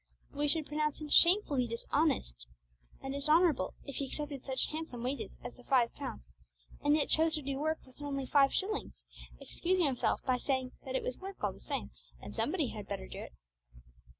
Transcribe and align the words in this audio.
But 0.31 0.39
we 0.39 0.47
should 0.47 0.65
pronounce 0.65 0.99
him 0.99 1.09
shamefully 1.09 1.67
dishonest 1.67 2.47
and 3.03 3.13
dishonourable 3.13 3.75
if 3.85 3.97
he 3.97 4.07
accepted 4.07 4.43
such 4.43 4.65
handsome 4.71 5.03
wages 5.03 5.35
as 5.43 5.55
the 5.55 5.63
five 5.63 5.93
pounds, 5.93 6.33
and 6.83 6.95
yet 6.95 7.07
chose 7.07 7.35
to 7.35 7.43
do 7.43 7.59
work 7.59 7.85
worth 7.85 8.01
only 8.01 8.25
five 8.25 8.51
shillings, 8.51 9.03
excusing 9.39 9.85
himself 9.85 10.19
by 10.25 10.37
saying 10.37 10.71
that 10.85 10.95
it 10.95 11.03
was 11.03 11.19
work 11.19 11.43
all 11.43 11.53
the 11.53 11.59
same, 11.59 11.91
and 12.19 12.33
somebody 12.33 12.69
had 12.69 12.87
better 12.87 13.07
do 13.07 13.19
it. 13.19 13.33